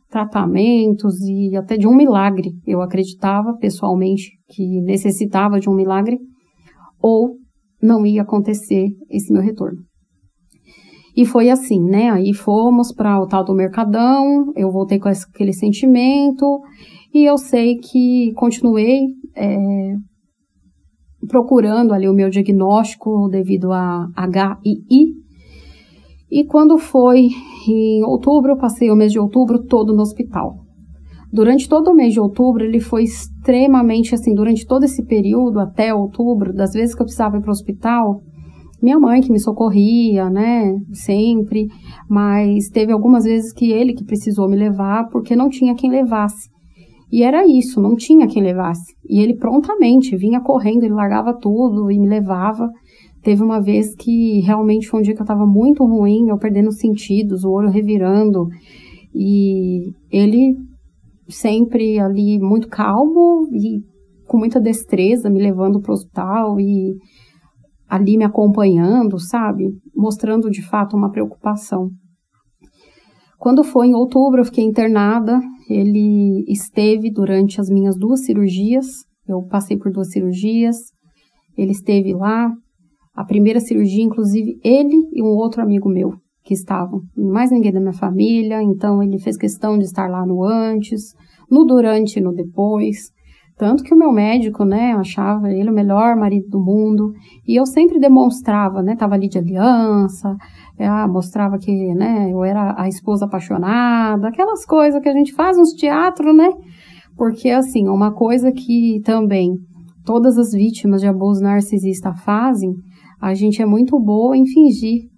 [0.08, 2.52] tratamentos e até de um milagre.
[2.64, 6.20] Eu acreditava pessoalmente que necessitava de um milagre,
[7.02, 7.40] ou
[7.82, 9.80] não ia acontecer esse meu retorno.
[11.16, 12.10] E foi assim, né?
[12.10, 16.62] Aí fomos para o tal do Mercadão, eu voltei com aquele sentimento,
[17.14, 19.58] e eu sei que continuei é,
[21.28, 24.08] procurando ali o meu diagnóstico devido a
[24.64, 25.14] HII.
[26.32, 27.30] E quando foi
[27.68, 30.69] em outubro, eu passei o mês de outubro todo no hospital.
[31.32, 35.94] Durante todo o mês de outubro, ele foi extremamente assim, durante todo esse período, até
[35.94, 38.22] outubro, das vezes que eu precisava ir para o hospital,
[38.82, 41.68] minha mãe que me socorria, né, sempre,
[42.10, 46.50] mas teve algumas vezes que ele que precisou me levar porque não tinha quem levasse.
[47.12, 48.94] E era isso, não tinha quem levasse.
[49.08, 52.70] E ele prontamente vinha correndo, ele largava tudo e me levava.
[53.22, 56.70] Teve uma vez que realmente foi um dia que eu estava muito ruim, eu perdendo
[56.70, 58.48] os sentidos, o olho revirando.
[59.14, 60.56] E ele
[61.30, 63.82] sempre ali muito calmo e
[64.28, 66.96] com muita destreza, me levando para o hospital e
[67.88, 69.66] ali me acompanhando, sabe?
[69.96, 71.90] Mostrando de fato uma preocupação.
[73.38, 75.40] Quando foi em outubro, eu fiquei internada.
[75.70, 78.86] Ele esteve durante as minhas duas cirurgias.
[79.28, 80.76] Eu passei por duas cirurgias.
[81.58, 82.52] Ele esteve lá.
[83.16, 86.14] A primeira cirurgia, inclusive, ele e um outro amigo meu
[86.50, 87.02] que estavam.
[87.16, 88.60] Mais ninguém da minha família.
[88.64, 91.14] Então, ele fez questão de estar lá no antes,
[91.50, 93.12] no durante e no depois.
[93.56, 97.14] Tanto que o meu médico, né, achava ele o melhor marido do mundo.
[97.48, 100.36] E eu sempre demonstrava, né, tava ali de aliança,
[100.80, 105.56] ah, mostrava que, né, eu era a esposa apaixonada, aquelas coisas que a gente faz
[105.56, 106.50] nos teatros, né,
[107.16, 109.52] Porque, assim, uma coisa que também
[110.04, 112.74] todas as vítimas de abuso narcisista fazem,
[113.22, 115.09] a gente é muito boa em fingir.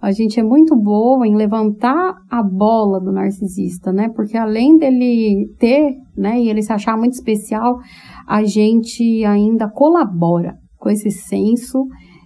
[0.00, 4.08] A gente é muito boa em levantar a bola do narcisista, né?
[4.08, 7.78] Porque além dele ter, né, e ele se achar muito especial,
[8.26, 11.84] a gente ainda colabora com esse senso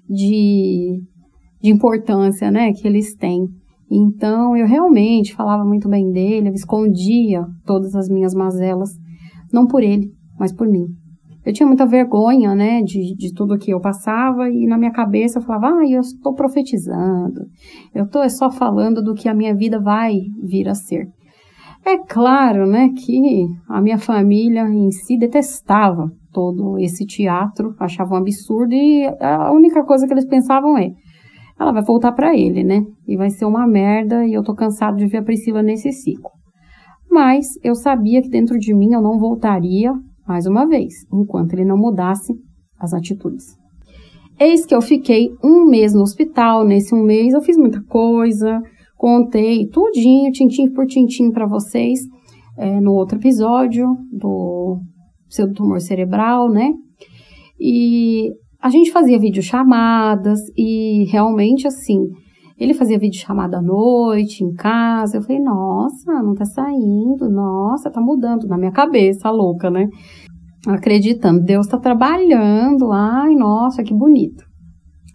[0.09, 1.01] de,
[1.63, 3.47] de importância, né, que eles têm.
[3.91, 8.91] Então, eu realmente falava muito bem dele, eu escondia todas as minhas mazelas,
[9.53, 10.87] não por ele, mas por mim.
[11.44, 15.38] Eu tinha muita vergonha, né, de, de tudo que eu passava e na minha cabeça
[15.38, 17.46] eu falava, ah, eu estou profetizando,
[17.92, 21.09] eu estou só falando do que a minha vida vai vir a ser.
[21.85, 28.20] É claro, né, que a minha família em si detestava todo esse teatro, achavam um
[28.20, 30.90] absurdo e a única coisa que eles pensavam é,
[31.59, 32.85] ela vai voltar para ele, né?
[33.07, 36.31] E vai ser uma merda e eu tô cansado de ver a Priscila nesse ciclo.
[37.11, 39.92] Mas eu sabia que dentro de mim eu não voltaria
[40.27, 42.33] mais uma vez, enquanto ele não mudasse
[42.79, 43.57] as atitudes.
[44.39, 46.65] Eis que eu fiquei um mês no hospital.
[46.65, 48.61] Nesse um mês eu fiz muita coisa,
[48.97, 52.01] contei tudinho, tintim por tintim para vocês
[52.59, 54.81] é, no outro episódio do
[55.29, 56.73] pseudotumor cerebral, né?
[57.61, 58.31] E
[58.61, 62.01] a gente fazia videochamadas e realmente assim,
[62.62, 65.16] ele fazia videochamada à noite, em casa.
[65.16, 69.88] Eu falei, nossa, não tá saindo, nossa, tá mudando na minha cabeça, louca, né?
[70.66, 74.44] Acreditando, Deus tá trabalhando, ai, nossa, que bonito.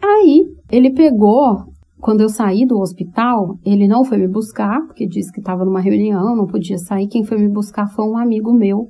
[0.04, 1.64] Aí, ele pegou,
[2.02, 5.80] quando eu saí do hospital, ele não foi me buscar, porque disse que estava numa
[5.80, 7.08] reunião, não podia sair.
[7.08, 8.88] Quem foi me buscar foi um amigo meu,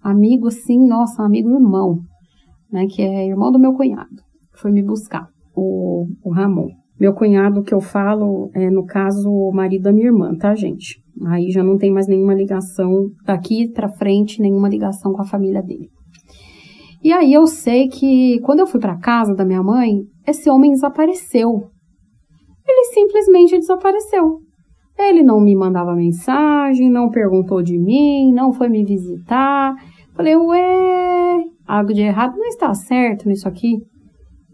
[0.00, 1.98] amigo assim, nossa, amigo irmão,
[2.70, 4.22] né, que é irmão do meu cunhado,
[4.54, 6.68] foi me buscar, o, o Ramon.
[6.98, 10.98] Meu cunhado que eu falo é, no caso, o marido da minha irmã, tá, gente?
[11.26, 15.62] Aí já não tem mais nenhuma ligação daqui para frente, nenhuma ligação com a família
[15.62, 15.90] dele.
[17.02, 20.72] E aí eu sei que quando eu fui para casa da minha mãe, esse homem
[20.72, 21.70] desapareceu.
[22.66, 24.40] Ele simplesmente desapareceu.
[24.98, 29.74] Ele não me mandava mensagem, não perguntou de mim, não foi me visitar.
[30.14, 33.76] Falei, ué, algo de errado não está certo nisso aqui.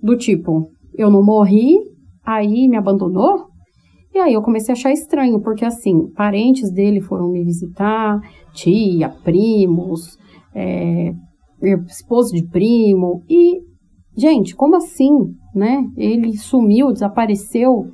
[0.02, 1.78] Do tipo, eu não morri,
[2.24, 3.46] aí me abandonou?
[4.14, 8.20] E aí eu comecei a achar estranho, porque assim, parentes dele foram me visitar,
[8.52, 10.18] tia, primos,
[10.54, 11.14] é,
[11.87, 13.61] esposo de primo, e,
[14.14, 15.11] gente, como assim,
[15.54, 15.82] né?
[15.96, 17.87] Ele sumiu, desapareceu,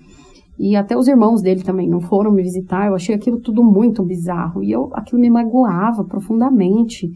[0.58, 4.04] e até os irmãos dele também não foram me visitar, eu achei aquilo tudo muito
[4.04, 7.08] bizarro, e eu, aquilo me magoava profundamente.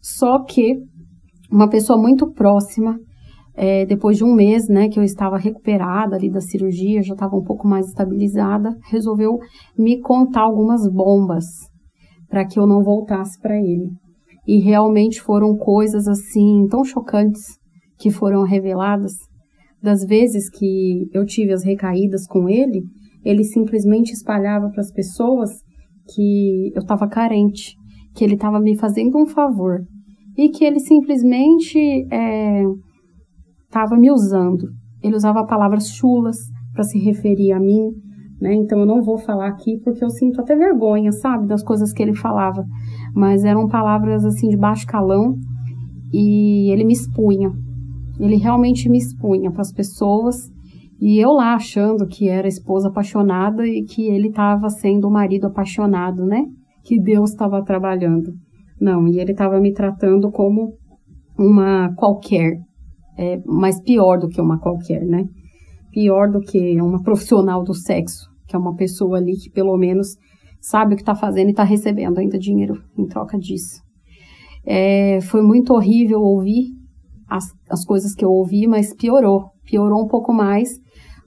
[0.00, 0.78] Só que
[1.52, 2.98] uma pessoa muito próxima,
[3.62, 7.36] é, depois de um mês, né, que eu estava recuperada ali da cirurgia, já estava
[7.36, 9.38] um pouco mais estabilizada, resolveu
[9.78, 11.44] me contar algumas bombas
[12.26, 13.90] para que eu não voltasse para ele.
[14.46, 17.58] E realmente foram coisas assim tão chocantes
[17.98, 19.12] que foram reveladas.
[19.82, 22.80] Das vezes que eu tive as recaídas com ele,
[23.22, 25.50] ele simplesmente espalhava para as pessoas
[26.14, 27.74] que eu estava carente,
[28.14, 29.80] que ele estava me fazendo um favor
[30.34, 32.06] e que ele simplesmente
[33.70, 34.68] estava me usando.
[35.00, 36.36] Ele usava palavras chulas
[36.74, 37.92] para se referir a mim,
[38.40, 38.52] né?
[38.54, 42.02] Então eu não vou falar aqui porque eu sinto até vergonha, sabe, das coisas que
[42.02, 42.64] ele falava.
[43.14, 45.36] Mas eram palavras assim de baixo calão
[46.12, 47.50] e ele me expunha.
[48.18, 50.50] Ele realmente me expunha para as pessoas
[51.00, 55.46] e eu lá achando que era esposa apaixonada e que ele estava sendo o marido
[55.46, 56.44] apaixonado, né?
[56.84, 58.32] Que Deus estava trabalhando.
[58.80, 60.74] Não, e ele estava me tratando como
[61.38, 62.58] uma qualquer,
[63.20, 65.26] é, mas pior do que uma qualquer, né?
[65.92, 70.16] Pior do que uma profissional do sexo, que é uma pessoa ali que pelo menos
[70.58, 73.82] sabe o que está fazendo e está recebendo ainda dinheiro em troca disso.
[74.64, 76.68] É, foi muito horrível ouvir
[77.28, 79.50] as, as coisas que eu ouvi, mas piorou.
[79.66, 80.70] Piorou um pouco mais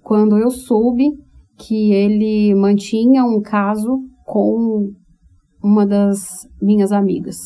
[0.02, 1.12] quando eu soube
[1.60, 4.92] que ele mantinha um caso com
[5.64, 7.38] uma das minhas amigas.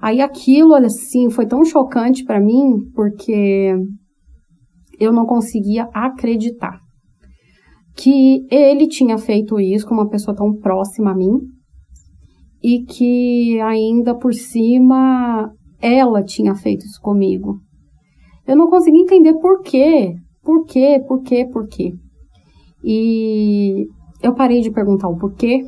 [0.00, 3.74] Aí aquilo, assim, foi tão chocante para mim, porque
[4.98, 6.80] eu não conseguia acreditar
[7.96, 11.38] que ele tinha feito isso com uma pessoa tão próxima a mim
[12.62, 17.58] e que ainda por cima ela tinha feito isso comigo.
[18.46, 21.92] Eu não conseguia entender por quê, por quê, por quê, por quê.
[22.82, 23.86] E
[24.22, 25.62] eu parei de perguntar o porquê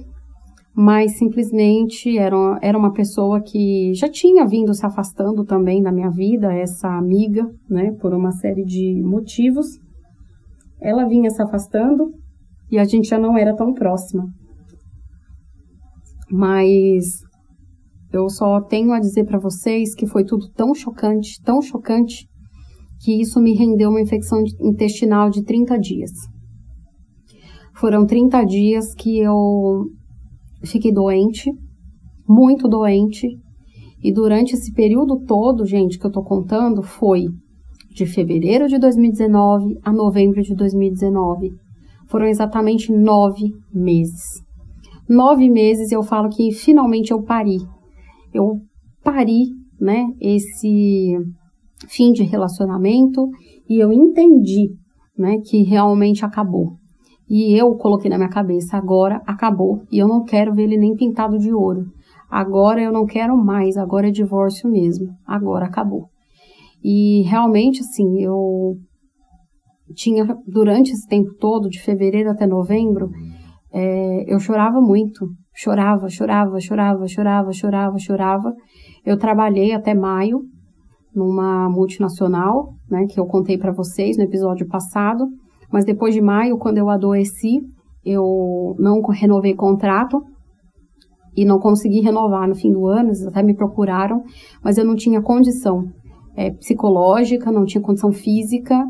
[0.74, 6.10] mas simplesmente era, era uma pessoa que já tinha vindo se afastando também da minha
[6.10, 9.66] vida, essa amiga, né, por uma série de motivos.
[10.80, 12.10] Ela vinha se afastando
[12.70, 14.24] e a gente já não era tão próxima.
[16.30, 17.04] Mas
[18.10, 22.26] eu só tenho a dizer para vocês que foi tudo tão chocante, tão chocante,
[23.02, 26.10] que isso me rendeu uma infecção intestinal de 30 dias.
[27.74, 29.86] Foram 30 dias que eu
[30.64, 31.50] fiquei doente,
[32.28, 33.28] muito doente,
[34.02, 37.26] e durante esse período todo, gente, que eu tô contando, foi
[37.94, 41.50] de fevereiro de 2019 a novembro de 2019.
[42.08, 44.42] Foram exatamente nove meses.
[45.08, 47.58] Nove meses eu falo que finalmente eu pari.
[48.34, 48.60] Eu
[49.04, 49.44] pari,
[49.80, 51.16] né, esse
[51.88, 53.28] fim de relacionamento
[53.68, 54.70] e eu entendi,
[55.16, 56.81] né, que realmente acabou.
[57.28, 60.94] E eu coloquei na minha cabeça, agora acabou e eu não quero ver ele nem
[60.94, 61.86] pintado de ouro.
[62.30, 65.08] Agora eu não quero mais, agora é divórcio mesmo.
[65.26, 66.08] Agora acabou.
[66.82, 68.76] E realmente, assim, eu
[69.94, 73.10] tinha, durante esse tempo todo, de fevereiro até novembro,
[73.72, 75.28] é, eu chorava muito.
[75.54, 78.54] Chorava, chorava, chorava, chorava, chorava, chorava.
[79.04, 80.40] Eu trabalhei até maio
[81.14, 85.26] numa multinacional, né, que eu contei para vocês no episódio passado.
[85.72, 87.60] Mas depois de maio, quando eu adoeci,
[88.04, 90.22] eu não renovei contrato
[91.36, 93.08] e não consegui renovar no fim do ano.
[93.08, 94.22] Eles até me procuraram,
[94.62, 95.84] mas eu não tinha condição
[96.36, 98.84] é, psicológica, não tinha condição física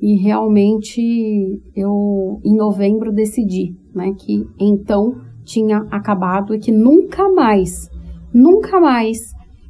[0.00, 1.00] e realmente
[1.76, 5.14] eu em novembro decidi, né, que então
[5.44, 7.88] tinha acabado e que nunca mais,
[8.34, 9.18] nunca mais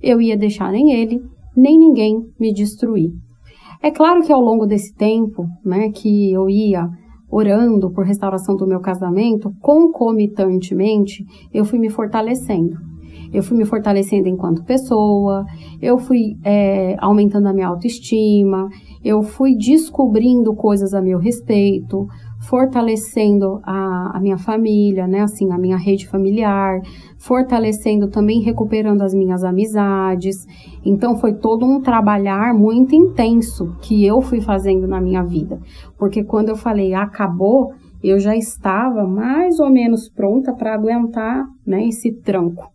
[0.02, 1.20] eu ia deixar nem ele,
[1.56, 3.12] nem ninguém me destruir.
[3.82, 6.88] É claro que ao longo desse tempo, né, que eu ia
[7.28, 12.76] orando por restauração do meu casamento, concomitantemente, eu fui me fortalecendo.
[13.32, 15.44] Eu fui me fortalecendo enquanto pessoa,
[15.80, 18.68] eu fui é, aumentando a minha autoestima,
[19.02, 22.06] eu fui descobrindo coisas a meu respeito,
[22.48, 25.20] fortalecendo a, a minha família, né?
[25.20, 26.80] Assim, a minha rede familiar,
[27.18, 30.46] fortalecendo também, recuperando as minhas amizades.
[30.84, 35.60] Então, foi todo um trabalhar muito intenso que eu fui fazendo na minha vida.
[35.98, 37.72] Porque quando eu falei acabou,
[38.02, 42.72] eu já estava mais ou menos pronta para aguentar né, esse tranco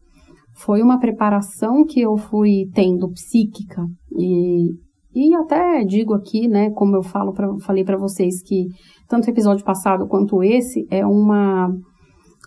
[0.57, 3.85] foi uma preparação que eu fui tendo psíquica
[4.17, 4.71] e,
[5.17, 8.67] e até digo aqui, né, como eu falo pra, falei para vocês que
[9.09, 11.69] tanto o episódio passado quanto esse é uma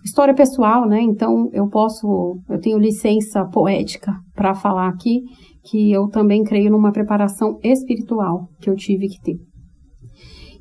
[0.05, 1.01] história pessoal, né?
[1.03, 5.23] Então eu posso, eu tenho licença poética para falar aqui
[5.65, 9.37] que eu também creio numa preparação espiritual que eu tive que ter.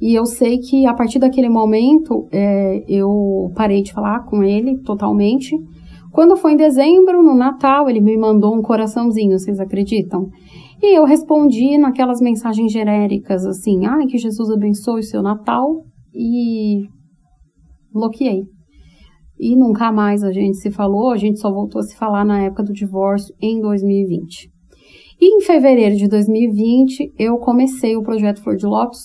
[0.01, 4.81] E eu sei que a partir daquele momento é, eu parei de falar com ele
[4.81, 5.55] totalmente
[6.11, 10.27] quando foi em dezembro, no Natal, ele me mandou um coraçãozinho, vocês acreditam?
[10.81, 16.87] E eu respondi naquelas mensagens genéricas assim: ai, que Jesus abençoe o seu Natal, e
[17.91, 18.43] bloqueei.
[19.39, 22.41] E nunca mais a gente se falou, a gente só voltou a se falar na
[22.43, 24.49] época do divórcio em 2020.
[25.21, 28.99] E em fevereiro de 2020, eu comecei o projeto Flor de Lótus.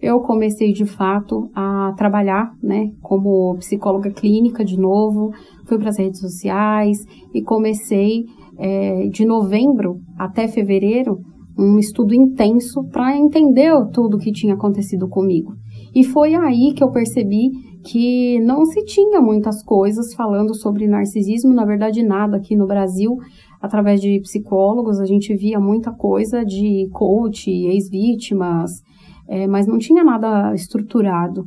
[0.00, 5.30] Eu comecei de fato a trabalhar, né, como psicóloga clínica de novo,
[5.66, 6.98] fui para as redes sociais
[7.32, 8.24] e comecei
[8.58, 11.18] é, de novembro até fevereiro
[11.58, 15.54] um estudo intenso para entender tudo o que tinha acontecido comigo.
[15.94, 17.50] E foi aí que eu percebi
[17.82, 23.16] que não se tinha muitas coisas falando sobre narcisismo, na verdade nada aqui no Brasil,
[23.60, 28.82] através de psicólogos, a gente via muita coisa de coach, ex-vítimas,
[29.28, 31.46] é, mas não tinha nada estruturado.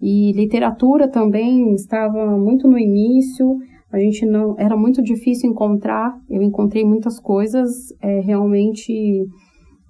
[0.00, 3.58] E literatura também estava muito no início,
[3.92, 6.12] a gente não era muito difícil encontrar.
[6.28, 7.70] Eu encontrei muitas coisas
[8.00, 8.92] é, realmente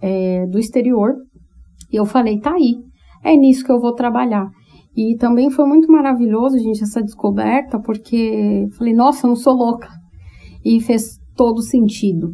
[0.00, 1.14] é, do exterior.
[1.92, 2.76] E eu falei, tá aí,
[3.22, 4.48] é nisso que eu vou trabalhar.
[4.96, 9.88] E também foi muito maravilhoso, gente, essa descoberta, porque falei, nossa, eu não sou louca.
[10.64, 12.32] E fez todo sentido.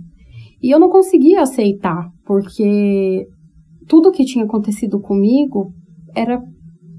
[0.62, 3.26] E eu não conseguia aceitar, porque
[3.86, 5.72] tudo que tinha acontecido comigo
[6.14, 6.42] era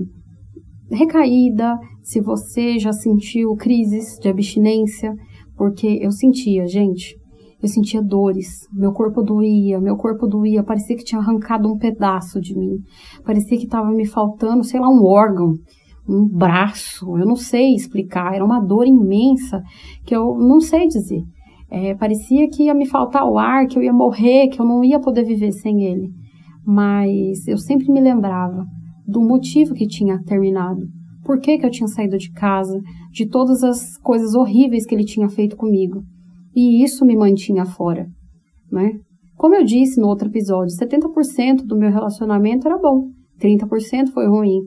[0.91, 5.15] recaída, se você já sentiu crises de abstinência,
[5.57, 7.17] porque eu sentia, gente,
[7.65, 12.39] eu sentia dores, meu corpo doía, meu corpo doía, parecia que tinha arrancado um pedaço
[12.39, 12.77] de mim.
[13.25, 15.55] Parecia que estava me faltando, sei lá, um órgão,
[16.07, 19.63] um braço, eu não sei explicar, era uma dor imensa
[20.05, 21.23] que eu não sei dizer.
[21.71, 24.85] É, parecia que ia me faltar o ar, que eu ia morrer, que eu não
[24.85, 26.11] ia poder viver sem ele.
[26.67, 28.67] Mas eu sempre me lembrava
[29.07, 30.83] do motivo que tinha terminado.
[31.25, 32.79] Por que, que eu tinha saído de casa,
[33.11, 36.05] de todas as coisas horríveis que ele tinha feito comigo
[36.55, 38.07] e isso me mantinha fora,
[38.71, 38.93] né?
[39.37, 43.09] Como eu disse no outro episódio, 70% do meu relacionamento era bom,
[43.41, 44.61] 30% foi ruim,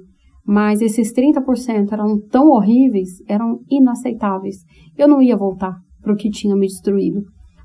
[0.46, 4.58] mas esses 30% eram tão horríveis, eram inaceitáveis.
[4.98, 7.22] Eu não ia voltar para o que tinha me destruído.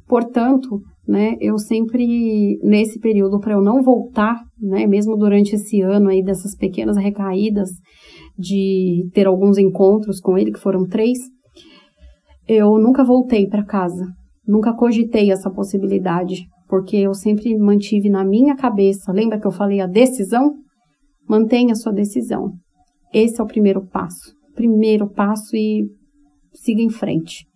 [0.06, 6.08] Portanto, né, eu sempre nesse período para eu não voltar, né, mesmo durante esse ano
[6.08, 7.70] aí dessas pequenas recaídas
[8.38, 11.18] de ter alguns encontros com ele, que foram três,
[12.46, 14.06] eu nunca voltei para casa,
[14.46, 19.12] nunca cogitei essa possibilidade, porque eu sempre mantive na minha cabeça.
[19.12, 20.54] Lembra que eu falei a decisão?
[21.28, 22.52] Mantenha a sua decisão.
[23.12, 24.34] Esse é o primeiro passo.
[24.54, 25.86] Primeiro passo e
[26.52, 27.46] siga em frente.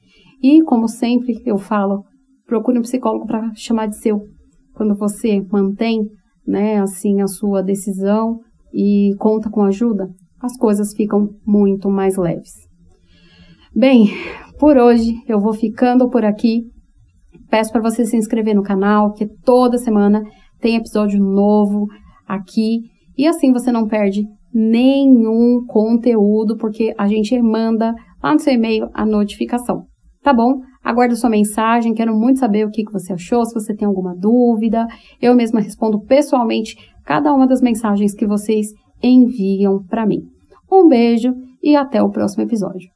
[0.43, 2.05] E, como sempre eu falo,
[2.47, 4.23] procure um psicólogo para chamar de seu.
[4.75, 6.07] Quando você mantém,
[6.47, 8.41] né, assim, a sua decisão
[8.73, 10.09] e conta com ajuda,
[10.41, 12.53] as coisas ficam muito mais leves.
[13.75, 14.11] Bem,
[14.59, 16.63] por hoje eu vou ficando por aqui.
[17.51, 20.23] Peço para você se inscrever no canal, que toda semana
[20.61, 21.87] tem episódio novo
[22.27, 22.81] aqui
[23.17, 28.89] e assim você não perde nenhum conteúdo, porque a gente manda lá no seu e-mail
[28.95, 29.85] a notificação.
[30.23, 30.61] Tá bom?
[30.83, 34.15] Aguardo sua mensagem, quero muito saber o que, que você achou, se você tem alguma
[34.17, 34.87] dúvida.
[35.21, 38.69] Eu mesma respondo pessoalmente cada uma das mensagens que vocês
[39.03, 40.23] enviam para mim.
[40.71, 42.96] Um beijo e até o próximo episódio.